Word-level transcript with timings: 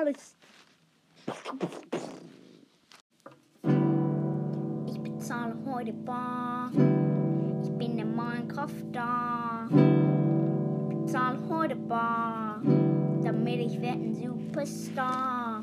Podcast. 0.00 0.34
Ich 4.86 5.00
bezahle 5.02 5.54
heute 5.66 5.92
bar. 5.92 6.70
Ich 7.62 7.70
bin 7.72 7.98
in 7.98 8.16
Minecraft 8.16 8.92
da. 8.92 9.68
Ich 9.70 10.96
bezahle 10.96 11.38
heute 11.50 11.76
bar, 11.76 12.62
damit 13.22 13.60
ich 13.60 13.80
werde 13.80 14.00
ein 14.00 14.14
Superstar. 14.14 15.62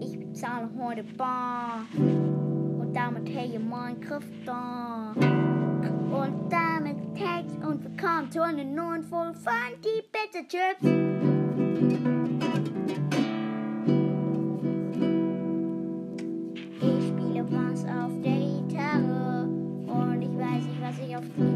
Ich 0.00 0.18
bezahle 0.18 0.70
heute 0.78 1.02
bar. 1.02 1.86
Und 1.96 2.92
damit 2.94 3.28
hey 3.28 3.56
in 3.56 3.68
Minecraft 3.68 4.20
da. 4.46 5.14
Und 5.16 6.48
damit 6.52 6.96
Text 7.14 7.56
und 7.64 7.82
willkommen 7.84 8.30
zu 8.30 8.40
einer 8.42 8.64
neuen 8.64 9.02
Folge 9.02 9.36
von 9.38 9.52
die 9.82 10.02
Pizza 10.12 10.46
Chips. 10.46 12.19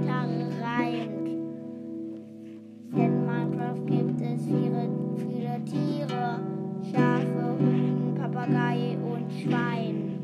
Reimt. 0.08 1.28
Denn 2.92 3.12
in 3.12 3.26
Minecraft 3.26 3.84
gibt 3.86 4.20
es 4.20 4.44
viele, 4.44 4.90
viele 5.16 5.64
Tiere: 5.64 6.40
Schafe, 6.90 7.56
Hunden, 7.58 8.14
Papagei 8.14 8.98
und 9.02 9.32
Schwein. 9.32 10.18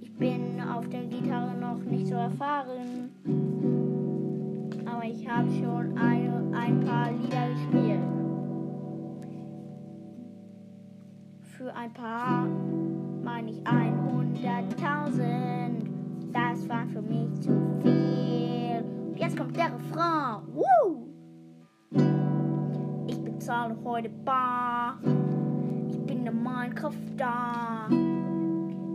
Ich 0.00 0.12
bin 0.14 0.60
auf 0.60 0.88
der 0.88 1.04
Gitarre 1.04 1.54
noch 1.58 1.82
nicht 1.84 2.06
so 2.06 2.14
erfahren, 2.14 3.10
aber 4.86 5.04
ich 5.04 5.28
habe 5.28 5.50
schon 5.50 5.98
eine, 5.98 6.50
ein 6.56 6.80
paar 6.80 7.12
Lieder 7.12 7.50
gespielt. 7.50 8.00
Für 11.40 11.74
ein 11.74 11.92
paar 11.92 12.46
meine 13.22 13.50
ich 13.50 13.62
100.000. 13.62 15.95
Das 16.36 16.68
war 16.68 16.86
für 16.88 17.00
mich 17.00 17.40
zu 17.40 17.50
viel. 17.82 18.84
Jetzt 19.16 19.38
kommt 19.38 19.56
der 19.56 19.72
Refrain. 19.72 20.42
Woo! 20.52 21.08
Ich 23.06 23.18
bezahle 23.24 23.74
heute 23.82 24.10
bar. 24.10 24.98
Ich 25.88 25.98
bin 26.04 26.24
der 26.24 26.34
Minecraft 26.34 26.92
da. 27.16 27.88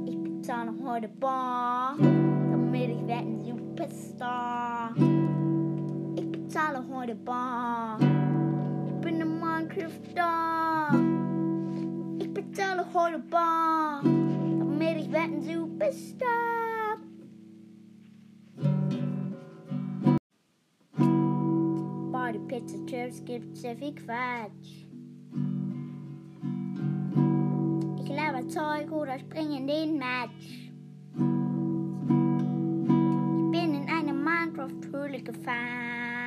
Ich 0.06 0.22
bezahle 0.22 0.72
heute 0.84 1.08
bar, 1.08 1.96
damit 1.98 2.92
ich 2.92 3.08
werde 3.08 3.28
ein 3.28 3.44
Superstar. 3.44 4.94
Ich 6.16 6.32
bezahle 6.32 6.84
heute 6.94 7.16
bar. 7.16 7.98
Ich 8.86 9.02
bin 9.02 9.18
der 9.18 9.26
Minecraft 9.26 10.14
da. 10.14 10.92
Ich 12.20 12.32
bezahle 12.32 12.86
heute 12.94 13.18
bar, 13.18 14.02
damit 14.04 14.98
ich 15.00 15.12
werde 15.12 15.34
ein 15.34 15.42
Superstar. 15.42 16.81
Pizza 22.48 22.78
Chips 22.86 23.24
gibt's 23.26 23.62
sehr 23.62 23.76
viel 23.76 23.94
Quatsch. 23.96 24.86
Ich 28.04 28.10
laber 28.10 28.48
Zeug 28.48 28.92
oder 28.92 29.20
spring 29.20 29.52
in 29.52 29.68
den 29.68 29.98
Match. 29.98 30.72
Ich 33.38 33.52
bin 33.52 33.76
in 33.76 33.88
eine 33.90 34.14
Minecraft-Höhle 34.14 35.22
gefangen. 35.24 36.22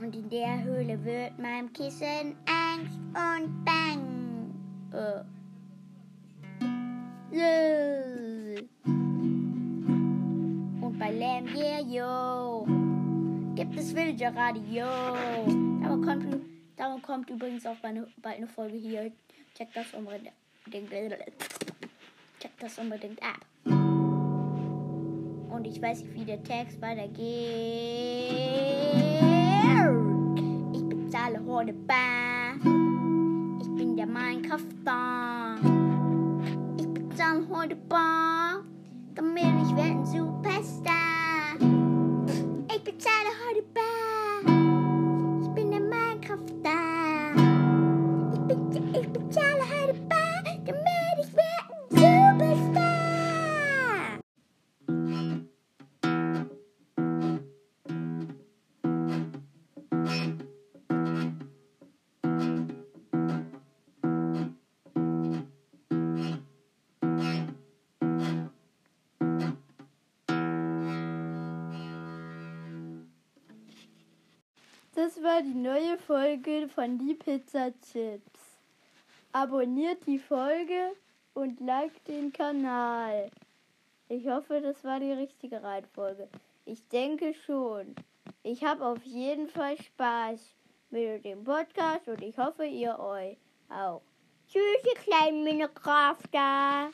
Und 0.00 0.14
in 0.16 0.28
der 0.28 0.62
Höhle 0.64 1.02
wird 1.04 1.38
meinem 1.38 1.72
Kissen 1.72 2.36
Angst 2.46 2.98
und 3.14 3.64
Bang. 3.64 4.52
Äh. 4.92 5.33
Yeah, 11.52 11.80
yo, 11.80 12.66
gibt 13.54 13.76
es 13.78 13.94
Villager 13.94 14.34
Radio. 14.34 14.86
Darum 15.82 16.02
kommt, 16.02 16.26
darum 16.76 17.02
kommt 17.02 17.30
übrigens 17.30 17.66
auch 17.66 17.76
bald 17.76 17.96
eine, 17.96 18.06
bald 18.22 18.36
eine 18.36 18.46
Folge 18.46 18.76
hier. 18.76 19.12
Check 19.56 19.68
das 19.74 19.92
unbedingt, 19.94 20.32
check 22.40 22.52
das 22.58 22.78
unbedingt 22.78 23.22
ab. 23.22 23.44
Und 25.54 25.66
ich 25.66 25.80
weiß 25.80 26.02
nicht, 26.02 26.14
wie 26.14 26.24
der 26.24 26.42
Text 26.42 26.80
weitergeht. 26.80 27.22
Ich 30.72 30.88
bezahle 30.88 31.40
heute 31.46 31.72
bar. 31.72 32.54
Ich 33.60 33.68
bin 33.76 33.96
der 33.96 34.06
Minecraft-Star. 34.06 35.56
Ich 36.78 36.88
bezahle 36.88 37.46
heute 37.48 37.76
bar, 37.76 38.13
everybody 43.54 43.72
back. 43.74 43.93
Das 74.94 75.20
war 75.24 75.42
die 75.42 75.54
neue 75.54 75.98
Folge 75.98 76.68
von 76.72 76.98
Die 76.98 77.14
Pizza 77.14 77.72
Chips. 77.80 78.60
Abonniert 79.32 80.06
die 80.06 80.20
Folge 80.20 80.92
und 81.34 81.58
liked 81.58 82.06
den 82.06 82.32
Kanal. 82.32 83.28
Ich 84.08 84.28
hoffe, 84.28 84.60
das 84.60 84.84
war 84.84 85.00
die 85.00 85.10
richtige 85.10 85.60
Reihenfolge. 85.60 86.28
Ich 86.64 86.86
denke 86.86 87.34
schon. 87.34 87.96
Ich 88.44 88.62
habe 88.62 88.86
auf 88.86 89.02
jeden 89.02 89.48
Fall 89.48 89.76
Spaß 89.82 90.38
mit 90.90 91.24
dem 91.24 91.42
Podcast 91.42 92.06
und 92.06 92.22
ich 92.22 92.38
hoffe, 92.38 92.64
ihr 92.64 92.96
euch 92.96 93.36
auch. 93.70 94.02
Tschüss, 94.46 94.62
ihr 94.84 95.00
kleinen 95.02 95.42
Minecrafter. 95.42 96.92